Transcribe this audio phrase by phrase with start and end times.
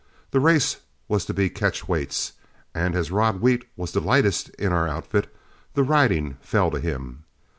[0.31, 0.77] The race
[1.07, 2.33] was to be catch weights,
[2.73, 5.31] and as Rod Wheat was the lightest in our outfit,
[5.75, 7.23] the riding fell to him.